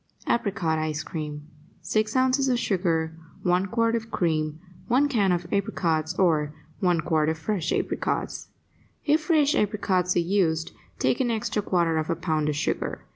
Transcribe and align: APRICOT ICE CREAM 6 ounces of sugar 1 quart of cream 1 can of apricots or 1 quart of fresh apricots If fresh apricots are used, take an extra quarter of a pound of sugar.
APRICOT 0.25 0.79
ICE 0.79 1.03
CREAM 1.03 1.47
6 1.83 2.15
ounces 2.15 2.49
of 2.49 2.57
sugar 2.57 3.13
1 3.43 3.67
quart 3.67 3.95
of 3.95 4.09
cream 4.09 4.59
1 4.87 5.07
can 5.07 5.31
of 5.31 5.45
apricots 5.53 6.15
or 6.17 6.55
1 6.79 7.01
quart 7.01 7.29
of 7.29 7.37
fresh 7.37 7.71
apricots 7.71 8.47
If 9.05 9.21
fresh 9.21 9.53
apricots 9.53 10.15
are 10.15 10.19
used, 10.19 10.71
take 10.97 11.19
an 11.19 11.29
extra 11.29 11.61
quarter 11.61 11.99
of 11.99 12.09
a 12.09 12.15
pound 12.15 12.49
of 12.49 12.55
sugar. 12.55 13.05